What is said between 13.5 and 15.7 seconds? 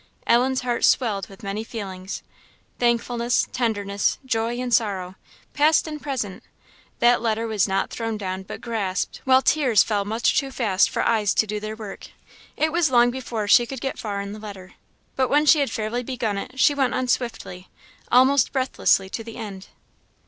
could get far in the letter. But when she had